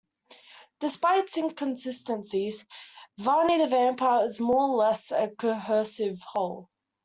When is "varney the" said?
3.19-3.67